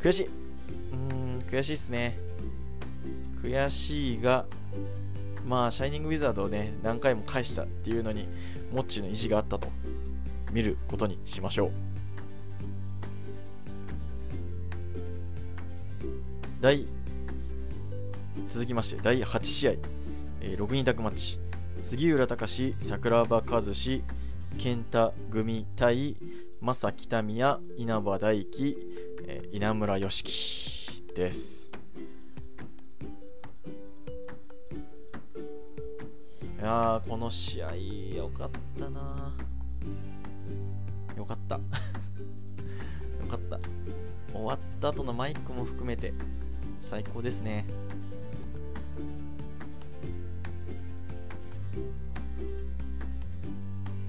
[0.00, 0.28] 悔しい。
[0.92, 2.16] うん、悔しいっすね。
[3.42, 4.46] 悔しいが、
[5.46, 8.28] まあ、シャイニングウィザードをね、何回も返したっていうのに、
[8.72, 9.68] モッチの意地があったと
[10.52, 11.70] 見ることにしましょう。
[16.60, 16.86] 第、
[18.48, 19.72] 続きまして、第8試合、
[20.40, 21.38] えー、6人宅マッチ、
[21.76, 24.02] 杉浦隆、桜庭和志、
[24.56, 26.16] 健太組対
[26.60, 28.76] 正北宮、稲葉大輝、
[29.26, 31.83] えー、稲村良樹です。
[36.64, 37.74] やーこの試合
[38.16, 39.34] よかったな。
[41.14, 41.56] よかった。
[43.20, 43.60] よかった。
[44.32, 46.14] 終わった後のマイクも含めて
[46.80, 47.66] 最高ですね。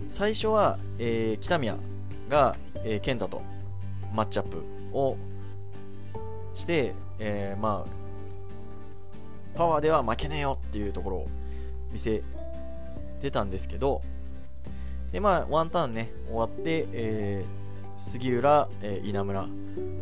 [0.09, 1.75] 最初は、えー、北宮
[2.29, 3.41] が、えー、健太と
[4.13, 4.63] マッチアップ
[4.93, 5.17] を
[6.53, 11.27] して、えー、まあパワーでは負けねえよっていうところを
[11.91, 12.23] 見せ
[13.21, 14.01] 出たんですけど、
[15.11, 19.47] で、まあ、ワンターンね、終わって、えー、杉浦、えー、稲村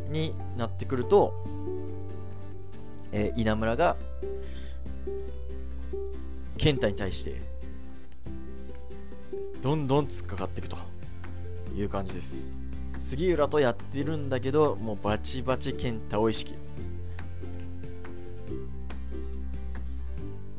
[0.09, 1.33] になってくると、
[3.11, 3.95] えー、稲村が、
[6.57, 7.41] 健太に対して、
[9.61, 10.77] どんどん突っかかっていくと
[11.75, 12.53] いう感じです。
[12.97, 16.55] 杉浦とやってるんだけど、もうバチバチ健太を意識。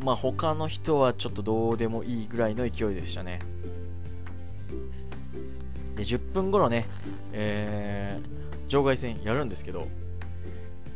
[0.05, 3.40] まあ他の人はちょっとどうでもいいぐらいの勢いでしたね。
[5.97, 6.87] で、10分後のね、
[7.33, 9.88] えー、場外戦やるんですけど、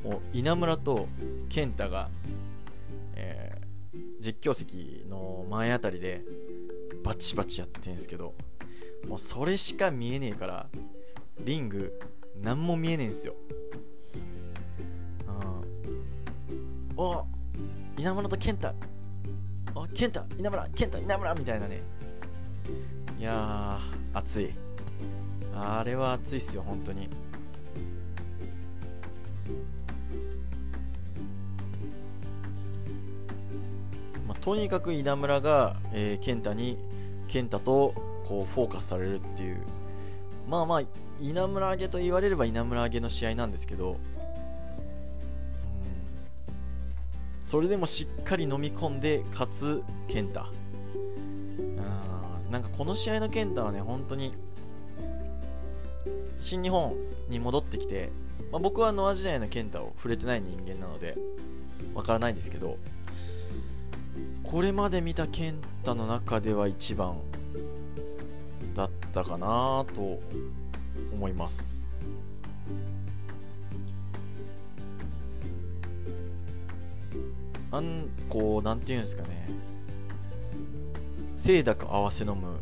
[0.05, 1.09] もう稲村と
[1.49, 2.11] 健太が、
[3.15, 6.23] えー、実況席の前あたりで
[7.03, 8.35] バチバチやってんですけど、
[9.09, 10.67] もうそれしか見えねえから、
[11.41, 11.99] リング
[12.43, 13.35] 何も見えねえんすよ。
[15.27, 16.99] うん。
[16.99, 17.25] お
[17.97, 18.75] 稲村と健太
[19.85, 21.83] あ健太稲村健太稲村みたいなね。
[23.19, 24.55] いやー熱い。
[25.55, 27.09] あれは熱いっすよ本当に。
[34.27, 36.79] まあ、とにかく稲村が、えー、健太に
[37.27, 39.59] 健太とこうフォーカスされるっていう。
[40.49, 40.83] まあまあ
[41.21, 43.99] 稲村揚げと言われれば稲村揚げの試合なんですけど
[47.49, 50.45] それでもしっかり飲み込んでかつ健太
[52.51, 54.35] なんかこの試合の健太はね本当に
[56.41, 56.95] 新日本
[57.31, 58.11] に戻ってきて、
[58.53, 61.17] まあ、僕はノア時代の健太を触れてない人間なので
[61.95, 62.77] わからないんですけど
[64.43, 67.17] これまで見た健太の中では一番
[68.75, 70.21] だったかなと
[71.15, 71.78] 思います。
[77.71, 79.49] あんこうなんていうんですかね。
[81.37, 82.59] 清濁合わせ飲む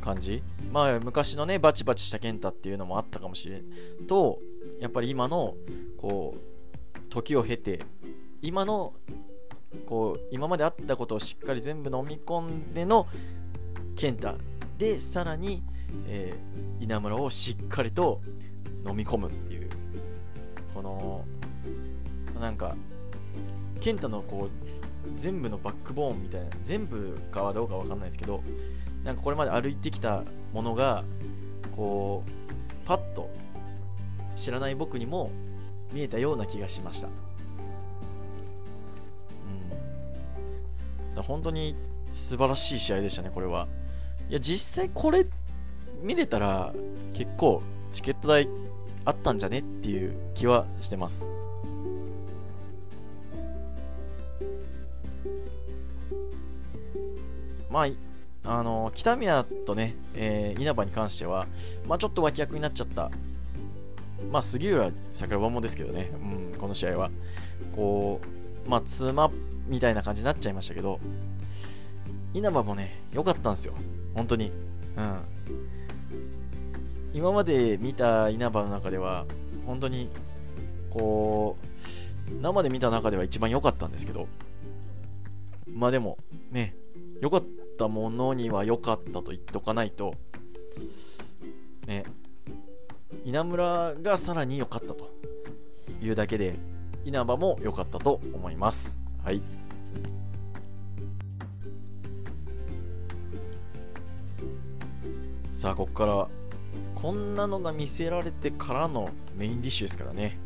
[0.00, 0.42] 感じ。
[0.72, 4.40] まあ昔のねバチバチした健太っていうのもあったかもしれんと
[4.80, 5.54] やっぱり今の
[5.96, 7.80] こう時を経て
[8.42, 8.92] 今の
[9.86, 13.06] こう今まであったことをしっかり全部飲み込んでの
[13.94, 14.36] 健太
[14.78, 15.62] でさらに、
[16.06, 18.20] えー、稲村をしっかりと
[18.84, 19.70] 飲み込むっていう
[20.74, 21.24] この
[22.40, 22.76] なんか
[23.80, 28.42] 健太のこう全部のバックボーンみたいな全部かはどうか分かんないですけど
[29.04, 31.04] なんかこれまで歩いてきたものが
[31.76, 33.30] こうパッと
[34.36, 35.30] 知らない僕にも
[35.92, 37.08] 見えたような気がしました。
[41.16, 41.76] うん、本当に
[42.12, 43.68] 素晴らしい試合でしたね、これは。
[44.28, 45.24] いや、実際これ
[46.02, 46.72] 見れたら
[47.12, 48.48] 結構チケット代
[49.04, 51.28] あったんじゃねっていう気はしてます。
[57.70, 57.86] ま
[58.44, 61.46] あ、あの北宮とね、えー、稲葉に関しては、
[61.86, 63.10] まあ、ちょっと脇役になっちゃった
[64.30, 66.10] まあ、杉浦桜庭もですけどね、
[66.52, 67.10] うん、この試合は。
[67.74, 68.20] こ
[68.66, 69.30] う、まあ、妻
[69.66, 71.00] みたいな感じになっちゃいましたけど、
[72.32, 73.74] 稲葉もね、良かったんですよ。
[74.14, 74.50] 本当に。
[74.96, 75.18] うん。
[77.12, 79.26] 今まで見た稲葉の中では、
[79.66, 80.10] 本当に、
[80.90, 81.56] こ
[82.30, 84.26] う、生で見た中では一番良かったんですけど、
[85.74, 86.18] まあでも、
[86.50, 86.76] ね、
[87.20, 87.44] 良かっ
[87.76, 90.14] たものには良かったと言っとかないと、
[91.86, 92.04] ね、
[93.24, 95.10] 稲村がさらに良かったと
[96.00, 96.56] いうだけで
[97.04, 98.98] 稲葉も良かったと思います。
[99.22, 99.42] はい。
[105.52, 106.28] さあここから
[106.94, 110.38] こんなのが見せられてからのメインディッシュですからね。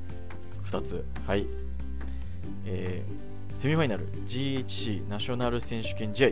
[0.65, 1.05] 2つ。
[1.27, 1.47] はい。
[2.65, 6.31] えー、セミファイナル GHC ナショナル選手権試合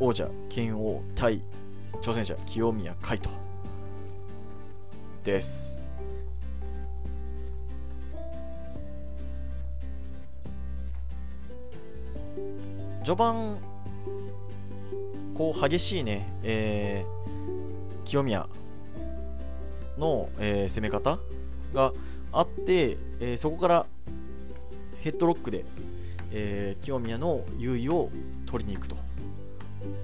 [0.00, 1.42] 王者剣王対
[2.02, 3.34] 挑戦者清宮海斗。
[5.24, 5.82] です。
[13.04, 13.58] 序盤
[15.34, 18.46] こう激しいね、えー、清宮
[19.96, 21.18] の、えー、攻め方
[21.72, 21.92] が
[22.32, 23.86] あって、えー、そこから
[25.00, 25.64] ヘッドロックで、
[26.30, 28.10] えー、清宮の優位を
[28.46, 28.96] 取りに行くと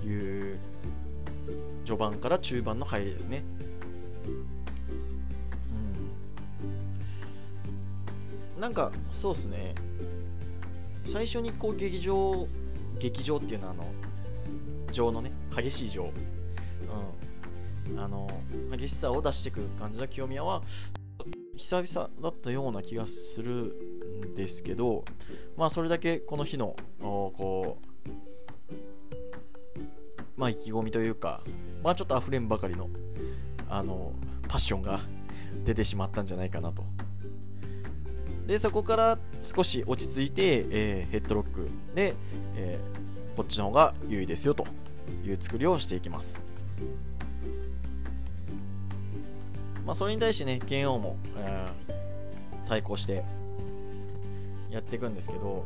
[0.06, 0.58] いう
[1.84, 3.44] 序盤から中盤の入りですね。
[8.58, 9.74] なんかそうっすね。
[11.04, 12.48] 最初にこう劇場
[12.98, 13.84] 劇場っていうのはあの
[14.90, 16.04] 情のね激しい情。
[16.04, 17.98] うん。
[17.98, 18.26] あの
[18.70, 20.62] 激しさを出していく感じの清宮は
[21.54, 23.76] 久々だったような気がする
[24.24, 25.04] ですけど
[25.56, 28.10] まあそれだけこの日のこう
[30.36, 31.40] まあ意気込みというか
[31.82, 32.88] まあちょっと溢れんばかりの
[33.68, 34.12] あの
[34.48, 35.00] パッションが
[35.64, 36.84] 出てしまったんじゃないかなと
[38.46, 42.14] でそこから少し落ち着いて、えー、ヘッドロックで、
[42.56, 44.66] えー、こっちの方が優位ですよと
[45.24, 46.40] いう作りをしていきます。
[49.86, 53.22] まあ、それに対してね、剣王も、えー、対抗して
[54.74, 55.64] やっていくんですけど、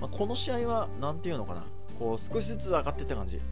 [0.00, 1.64] まあ、この試合は何ていうのかな、
[1.98, 3.36] こう少しずつ上がっていった感じ。
[3.36, 3.42] うん、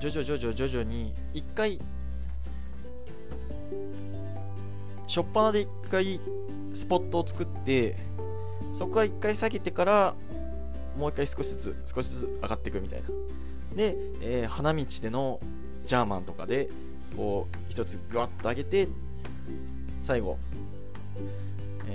[0.00, 1.80] 徐々徐々徐々に1回
[5.06, 6.20] 初っ端で一回
[6.72, 7.96] スポットを作って
[8.72, 10.14] そこから一回下げてから
[10.96, 13.08] もう一回少しずつ少しずつ上がっていくみたいな。
[13.76, 15.40] で、えー、花道での
[15.84, 16.68] ジャーマンとかで
[17.16, 18.88] こう一つグワッと上げて
[19.98, 20.38] 最後、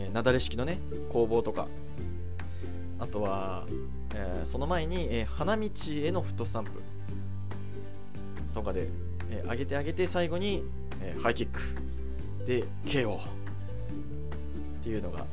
[0.10, 1.68] えー、雪崩式のね工房とか。
[3.00, 3.66] あとは、
[4.14, 6.72] えー、その前に、えー、花道へのフットスタンプ。
[8.54, 8.90] とかで、
[9.32, 10.64] えー、上げて上げて最後に、
[11.02, 11.62] えー、ハイキック。
[12.46, 13.20] で KO っ
[14.82, 15.26] ていうのが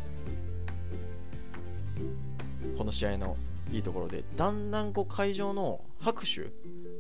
[2.77, 3.37] この試合の
[3.73, 4.25] いいところで。
[4.37, 6.53] だんだんこう会場の拍手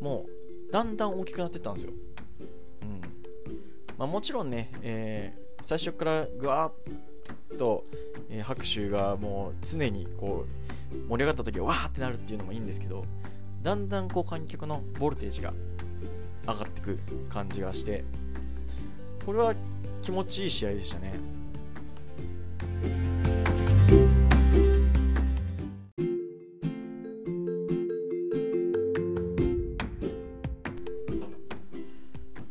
[0.03, 0.26] も
[0.72, 1.92] だんだん大きくなってったんですよ、
[2.82, 3.00] うん。
[3.98, 6.96] まあ、もちろんね、えー、最初からぐわーっ
[7.59, 7.84] と、
[8.30, 10.47] えー、拍手がもう常にこ
[10.92, 13.05] う盛り上がった時はわーってなるっていうのもいいんですけど
[13.62, 15.53] だんだんこう観客のボルテージが
[16.47, 18.05] 上がってく感じがして
[19.24, 19.55] これは
[20.03, 21.36] 気持ちいい試合でしたね。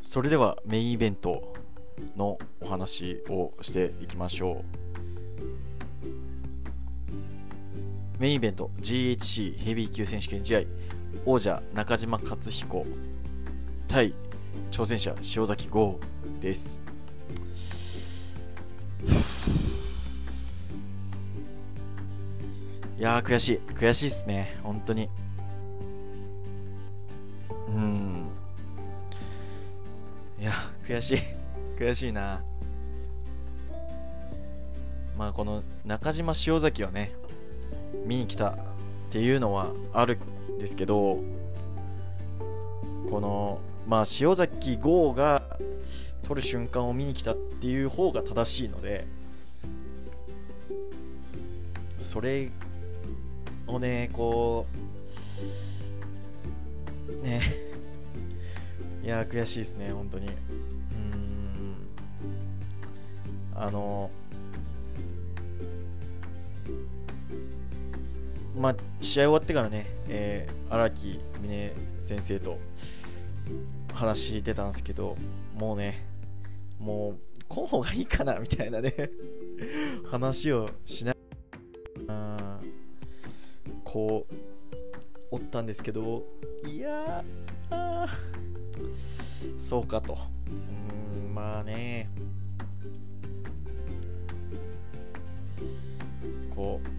[0.01, 1.53] それではメインイベント
[2.15, 4.84] のお話をしていきましょう。
[8.19, 10.61] メインイベント GHC ヘビー級選手権試合
[11.25, 12.85] 王者中島克彦
[13.87, 14.13] 対
[14.71, 15.99] 挑戦者塩崎豪
[16.39, 16.83] です。
[22.97, 23.59] いや悔しい。
[23.73, 24.57] 悔しいっすね。
[24.63, 25.09] 本当に。
[27.67, 28.27] うん。
[30.39, 30.51] いや
[30.87, 31.17] 悔しい。
[31.77, 32.41] 悔しいな。
[35.17, 37.11] まあこの中島塩崎をね
[38.05, 38.57] 見に来たっ
[39.09, 40.17] ていうのはある
[40.53, 41.19] んですけど
[43.09, 45.41] このまあ塩崎豪が
[46.23, 49.05] 取る瞬間を見に来たっていう方が正しいので
[51.99, 52.49] それ
[53.67, 54.65] をねこ
[57.07, 57.41] うね
[59.05, 60.27] いや悔しいですね本当に。
[60.27, 61.75] うん。
[63.55, 64.09] あの
[68.57, 72.57] まあ試合終わってからねえ荒、木峰先生と
[73.93, 75.15] 話してたんですけど
[75.55, 76.05] もうね
[76.79, 78.93] もうこの方がいいかなみたいなね
[80.05, 81.15] 話をしな
[83.83, 84.33] こう
[85.31, 86.25] おったんですけど
[86.67, 87.23] いや
[89.57, 90.13] そうかと。
[90.13, 92.09] うーんまあね
[96.53, 96.94] こう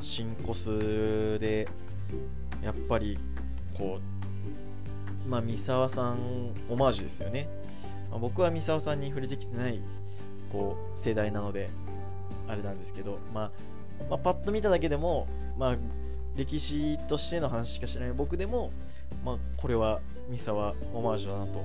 [0.00, 1.68] 新コスで
[2.62, 3.18] やっぱり
[3.76, 3.98] こ
[5.26, 6.18] うまあ三沢さん
[6.68, 7.48] オマージュですよね、
[8.10, 9.80] まあ、僕は三沢さんに触れてきてない
[10.52, 11.68] こう世代なので
[12.48, 13.50] あれなんですけど、まあ、
[14.08, 15.26] まあ、パッと見ただけでも、
[15.58, 15.76] まあ、
[16.36, 18.70] 歴史としての話しかしない僕でも、
[19.24, 21.64] まあ、これはミサはオマージュだなと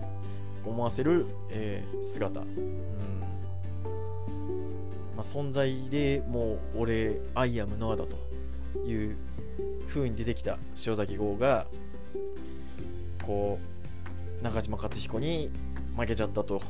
[0.65, 3.20] 思わせる、えー、姿、うん。
[5.21, 8.17] あ、存在でもう俺アイアムノアだと
[8.85, 9.17] いう
[9.87, 11.65] 風に出てきた塩崎豪が
[13.25, 13.59] こ
[14.39, 15.51] う中島克彦に
[15.97, 16.61] 負けちゃったと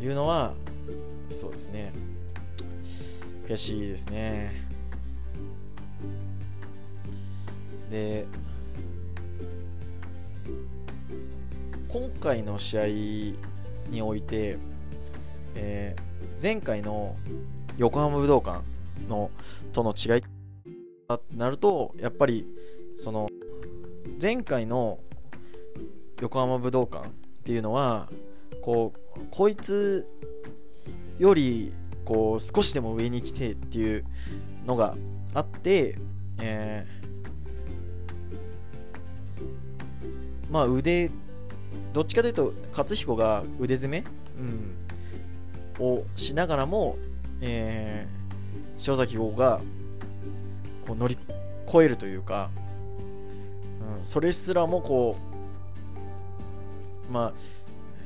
[0.00, 0.54] いうのは
[1.28, 1.92] そうですね。
[3.46, 4.66] 悔しいですね。
[7.90, 8.26] で
[11.88, 12.86] 今回の試合
[13.90, 14.58] において、
[15.54, 16.05] えー、
[16.42, 17.16] 前回の
[17.76, 18.62] 横浜武道館
[19.08, 19.30] の
[19.72, 20.22] との違い
[21.08, 22.46] となるとやっぱり
[22.96, 23.28] その
[24.20, 24.98] 前回の
[26.20, 27.10] 横浜武道館っ
[27.44, 28.08] ていうのは
[28.62, 30.08] こうこいつ
[31.18, 31.72] より
[32.04, 34.04] こう少しでも上に来てっていう
[34.66, 34.96] のが
[35.34, 35.96] あって、
[36.40, 41.10] えー、まあ腕
[41.92, 44.04] どっちかというと勝彦が腕攻め、
[44.38, 44.74] うん、
[45.78, 46.96] をしながらも、
[47.40, 49.60] えー、塩崎豪が
[50.86, 51.18] こう乗り
[51.68, 52.50] 越えるというか、
[53.98, 55.16] うん、それすらもこ
[57.08, 57.32] うま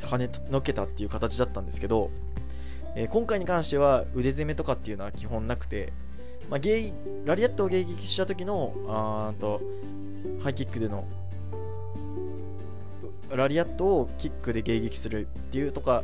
[0.02, 2.10] あ跳ねのけたっていう形だったんですけど、
[2.96, 5.92] えー、今回に関しては腕攻めとかっていうのは基本なくて、
[6.48, 6.92] まあ、ゲ
[7.24, 9.60] ラリアットを迎撃した時のあと
[10.42, 11.04] ハイキックでの
[13.30, 16.02] ラリアットをキックで迎撃するっていうとか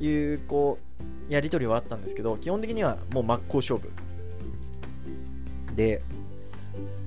[0.00, 0.78] いうこ
[1.28, 3.90] うやり取りはあったんですけど基本的にはもう真っ向勝負。
[5.74, 6.02] で、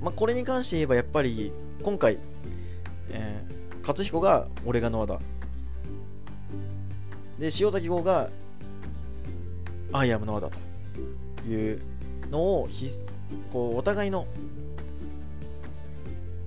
[0.01, 2.19] まあ、これに関して言えばやっぱり今回、
[3.09, 5.19] えー、勝彦が俺がノアだ
[7.39, 8.29] で塩崎号が
[9.93, 10.59] アイアムノアだと
[11.47, 11.81] いう
[12.29, 12.87] のをひ
[13.51, 14.27] こうお互いの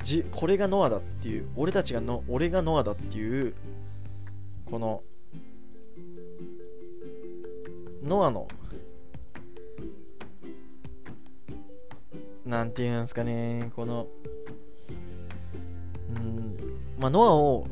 [0.03, 3.55] じこれがノアだっていう俺たちがの俺がノアだっていう
[4.67, 5.03] この
[8.03, 8.49] ノアの
[12.47, 14.09] なんていうんですかねこの
[16.17, 16.57] うん
[16.99, 17.67] まあノアを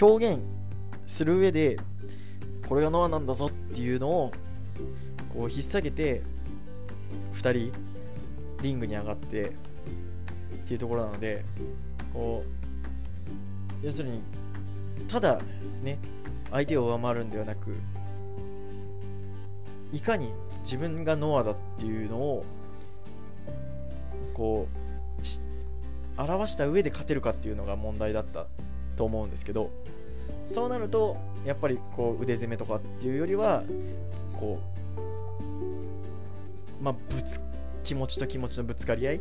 [0.00, 0.42] 表現
[1.04, 1.78] する上で
[2.68, 4.32] これがノアなんだぞっていうのを
[5.32, 6.22] こう引っ提げて
[7.34, 7.72] 2人
[8.62, 9.52] リングに上がってっ
[10.66, 11.44] ていうところなので
[12.12, 12.42] こ
[13.82, 14.20] う要するに
[15.06, 15.38] ただ
[15.82, 15.98] ね
[16.50, 17.76] 相手を上回るんではなく
[19.92, 22.44] いかに自分がノアだっていうのを
[24.34, 28.46] こう表した上で勝てるかっていうのが問題だった
[28.96, 29.70] と思うんですけど
[30.46, 33.62] そうなるとやっぱりこう腕攻めとかっていうよりは
[34.38, 34.60] こ
[36.80, 37.40] うまあぶつ
[37.82, 39.20] 気持ちと気持ちのぶつかり合い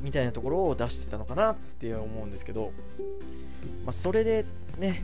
[0.00, 2.72] みたいなところを出してたのかなって思うんですけど、
[3.84, 4.44] まあ、それで
[4.78, 5.02] ね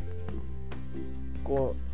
[1.42, 1.74] こ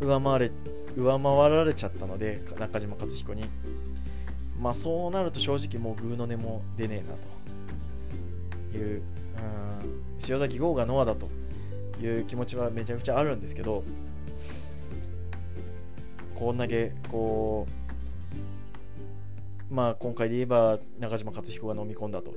[0.00, 0.50] 上回れ
[0.96, 3.44] 上回られちゃったので中島克彦に。
[4.60, 7.44] まあそうなると正直もうグーの音も出ねえなと。
[8.76, 9.02] いう、うん、
[10.28, 11.28] 塩崎豪がノアだと
[12.00, 13.84] いう気持ちはめちゃくちゃあるんですけど
[16.34, 17.66] こんだけこ
[19.70, 22.34] うまあ今回で言えば中島克彦が飲み込んだと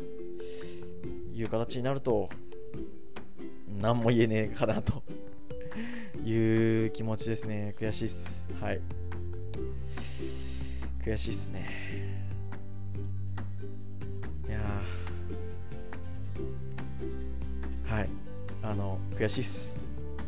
[1.33, 2.29] いう形になると
[3.81, 5.03] 何も言えねえかなと。
[6.27, 7.73] いう気持ちですね。
[7.79, 8.45] 悔しいっす。
[8.59, 8.81] はい。
[11.03, 12.27] 悔しいっすね。
[14.49, 14.59] いや
[17.85, 18.09] はい。
[18.61, 19.77] あの悔しいっす。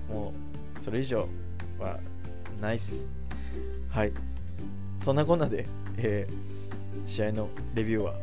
[0.10, 0.34] も
[0.78, 1.28] うそれ以上
[1.78, 2.00] は
[2.62, 3.10] ないっす。
[3.89, 4.14] はい。
[4.97, 8.16] そんなこんなで、えー、試合のレビューは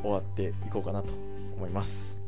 [0.00, 1.12] 終わっていこうかなと
[1.56, 2.23] 思います。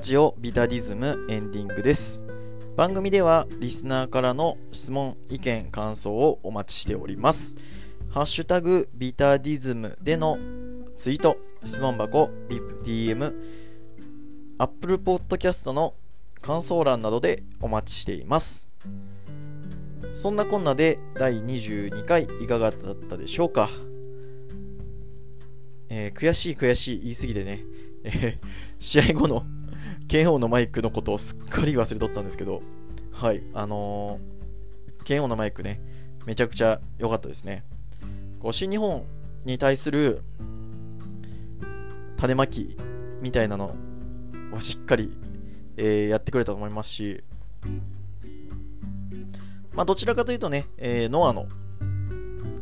[0.00, 2.22] ラジオビタディズムエンディングです。
[2.74, 7.56] 番組ではリスナーからの質問意見感想をお待ちしております。
[8.08, 10.38] ハッシュタグビタディズムでの
[10.96, 13.34] ツイート質問箱リプ DM
[14.56, 15.92] アップルポッドキャストの
[16.40, 18.70] 感想欄などでお待ちしています。
[20.14, 23.68] そんなこんなで第22回いかがだったでしょうか、
[25.90, 27.64] えー、悔しい悔しい言い過ぎてね、
[28.78, 29.44] 試合後の
[30.10, 32.62] 剣王のマイクのことをすっかり忘れとったんですけど、
[33.12, 35.80] はい、あのー、剣王のマイクね、
[36.26, 37.62] めちゃくちゃ良かったですね。
[38.40, 39.04] こう新日本
[39.44, 40.22] に対する
[42.16, 42.76] 種まき
[43.22, 43.76] みたいなの
[44.52, 45.16] をしっかり、
[45.76, 47.22] えー、やってくれたと思いますし、
[49.72, 51.46] まあ、どちらかというとね、えー、ノアの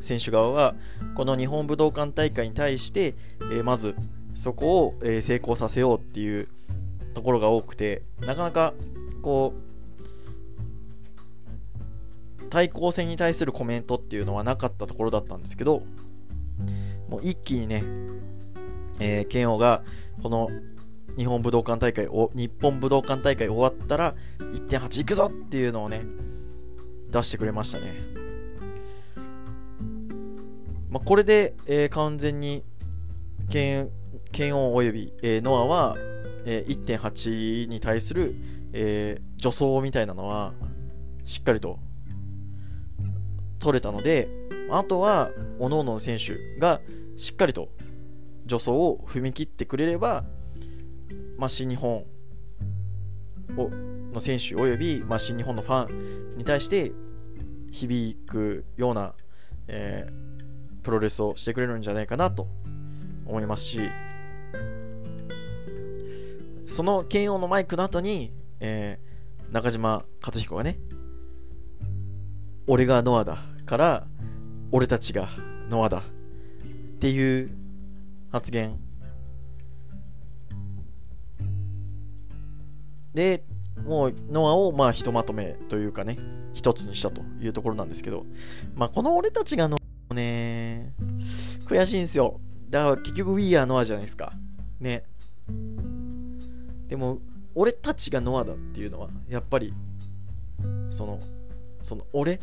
[0.03, 0.75] 選手側は、
[1.15, 3.15] この日本武道館大会に対して、
[3.51, 3.97] えー、まず
[4.35, 6.47] そこを、え成功させようっていう、
[7.19, 8.75] ところが多くてなかなか
[9.23, 9.53] こ
[12.41, 15.83] う対抗戦に対するコメントっていうのはなかったところだったんですけど
[17.09, 17.83] もう一気にね、
[19.01, 19.83] えー、剣王が
[20.23, 20.49] この
[21.17, 26.05] 日本武道館大会を日本武道館大会終わったら1.8いくぞっていうのをね
[27.11, 27.95] 出してくれましたね、
[30.89, 32.63] まあ、これで、えー、完全に
[33.49, 33.91] 剣
[34.57, 35.97] 王および、えー、ノアは
[36.51, 38.35] えー、1.8に対する、
[38.73, 40.55] えー、助走みたいなのは
[41.25, 41.79] しっかりと
[43.59, 44.31] 取れたので
[44.71, 45.31] あとは
[45.61, 46.81] 各々の選手が
[47.19, 47.69] しっかりと
[48.45, 50.25] 助走を踏み切ってくれれば、
[51.37, 52.07] まあ、新日本
[53.59, 53.71] を
[54.15, 56.93] の選手および、まあ、新日本のファンに対して
[57.71, 59.13] 響くような、
[59.67, 62.49] えー、プロレスをしてくれるんじゃないかなと
[63.27, 63.81] 思いますし
[66.69, 70.79] その剣王のマイクの後に、えー、中島克彦がね、
[72.67, 74.07] 俺がノアだから、
[74.71, 75.31] 俺たちが
[75.71, 76.03] ノアだっ
[77.01, 77.51] ていう
[78.31, 78.79] 発言。
[83.15, 83.43] で、
[83.87, 86.19] もうノアをまあひとまとめというかね、
[86.53, 88.27] 一つにしたというところなんですけど、
[88.75, 89.79] まあこの俺たちがノ
[90.11, 90.93] アね、
[91.65, 92.43] 悔しいんですよ。
[92.69, 94.35] だから結局 We Are Noah じゃないですか。
[94.79, 95.05] ね。
[96.89, 97.19] でも
[97.55, 99.73] 俺たちがノアだっていうのはやっぱり
[100.89, 101.21] その
[101.83, 102.41] その俺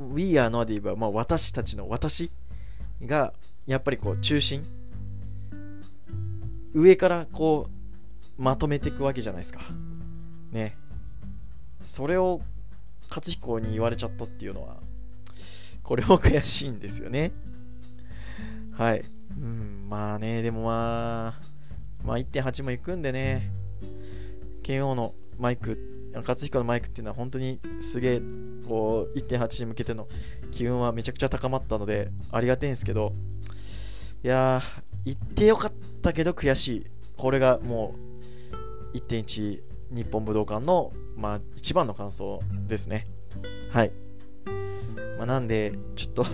[0.00, 2.30] We are Noah で言えば、まあ、私たちの私
[3.04, 3.34] が
[3.66, 4.64] やっぱりこう中心。
[6.72, 7.68] 上からこ
[8.38, 9.60] うまとめていくわけじゃないですか。
[10.52, 10.76] ね。
[11.84, 12.40] それを
[13.08, 14.76] 勝彦に言われちゃったっていうのは
[15.82, 17.32] これも悔しいんですよね。
[18.72, 19.04] はい。
[19.38, 21.40] うん、まあね、でもまあ、
[22.04, 23.50] まあ1.8も行くんでね、
[24.62, 25.78] 剣王のマイク、
[26.14, 28.22] 勝彦のマイクっていうのは本当にすげえ、
[28.66, 30.08] こう、1.8に向けての
[30.50, 33.12] 機運はめちゃくちゃ高まったので、ありがてえんですけど、
[34.22, 35.72] いやー、行ってよかっ
[36.02, 36.86] たけど悔しい。
[37.16, 37.94] これがも
[38.92, 43.06] う、1.1日本武道館の、まあ、一番の感想ですね。
[43.70, 43.92] はい。
[45.16, 46.24] まあ、なんで、ちょっと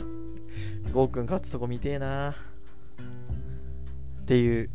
[0.92, 2.34] ゴーくん勝つとこ見てえな
[4.26, 4.68] っていう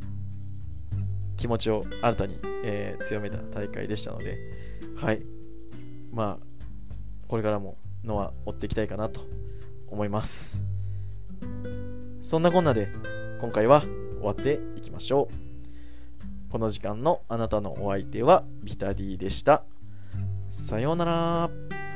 [1.35, 4.37] 気持ちを新たに、えー、強めた大会でしたので、
[4.95, 5.25] はい。
[6.13, 6.45] まあ、
[7.27, 9.19] これからものは追っていきたいかなと
[9.89, 10.63] 思います。
[12.21, 12.87] そんなこんなで、
[13.41, 16.49] 今回は終わっていきましょう。
[16.49, 19.65] この時間のあなたのお相手はビタディでした。
[20.49, 21.90] さようなら。